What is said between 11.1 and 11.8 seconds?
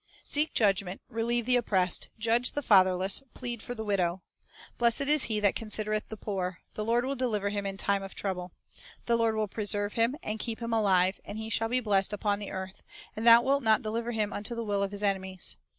and he shall